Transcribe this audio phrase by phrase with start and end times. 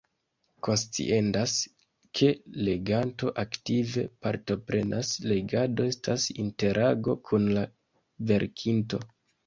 [0.67, 1.53] Konsciendas,
[2.19, 2.31] ke
[2.69, 7.71] leganto aktive partoprenas: legado estas interago kun la
[8.35, 9.07] verkinto.